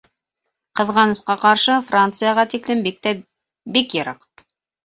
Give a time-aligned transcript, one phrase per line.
[0.79, 3.15] Ҡыҙғанысҡа ҡаршы Францияға тиклем бик тә
[3.77, 4.27] бик йыраҡ.